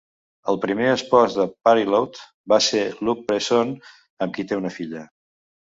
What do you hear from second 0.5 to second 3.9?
El primer espòs de Parillaud va ser Luc Besson,